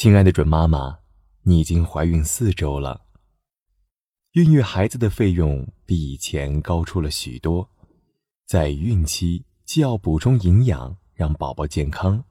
[0.00, 1.00] 亲爱的准妈妈，
[1.42, 3.00] 你已经怀孕四周了。
[4.30, 7.68] 孕育孩子的费用比以前高出了许多，
[8.46, 12.22] 在孕期既要补充营养，让宝宝健康，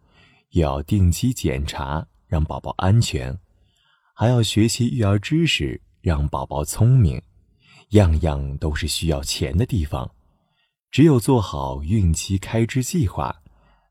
[0.51, 3.37] 又要定期检查，让宝宝安全，
[4.15, 7.21] 还要学习育儿知识，让宝宝聪明，
[7.89, 10.09] 样样都是需要钱的地方。
[10.89, 13.43] 只有做好孕期开支计划，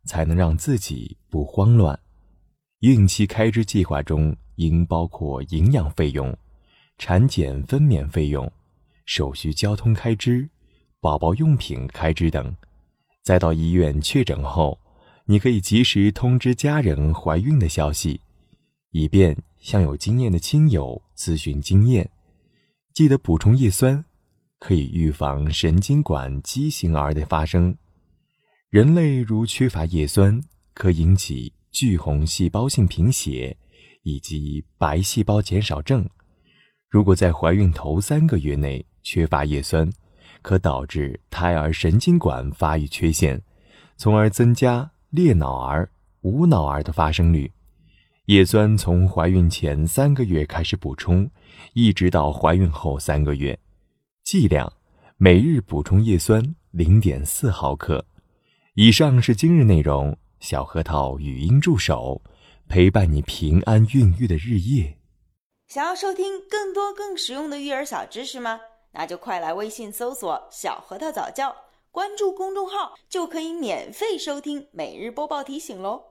[0.07, 2.01] 才能让自己不慌乱。
[2.81, 6.37] 孕期开支计划中应包括营养费用、
[6.99, 8.51] 产检分娩费用、
[9.05, 10.49] 手续交通开支、
[11.01, 12.55] 宝宝用品开支等。
[13.23, 14.79] 再到医院确诊后，
[15.25, 18.21] 你可以及时通知家人怀孕的消息，
[18.91, 22.11] 以便向有经验的亲友咨询经验。
[22.93, 24.05] 记得补充叶酸。
[24.59, 27.77] 可以预防神经管畸形儿的发生。
[28.71, 30.41] 人类如缺乏叶酸，
[30.73, 33.55] 可引起巨红细胞性贫血
[34.03, 36.09] 以及白细胞减少症。
[36.89, 39.87] 如果在怀孕头三个月内缺乏叶酸，
[40.41, 43.43] 可导致胎儿神经管发育缺陷，
[43.99, 45.91] 从而增加裂脑儿、
[46.23, 47.53] 无脑儿的发生率。
[48.25, 51.31] 叶酸从怀孕前三个月开始补充，
[51.75, 53.59] 一直到怀孕后三个月。
[54.25, 54.73] 剂量：
[55.19, 58.07] 每日补充叶酸零点四毫克。
[58.77, 62.23] 以上是今日内容，小核桃语音助手
[62.69, 64.99] 陪伴你平安孕育的日夜。
[65.67, 68.61] 想要收听更多更实用的育儿小知识吗？
[68.93, 71.55] 那就快来微信搜索“小核桃早教”，
[71.91, 76.03] 关注公众号就可以免费收听每日播报提醒喽。